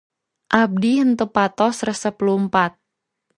[0.59, 2.73] Abdi henteu patos resep lumpat.